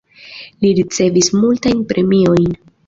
Li 0.65 0.71
ricevis 0.79 1.31
multajn 1.43 1.87
premiojn. 1.95 2.55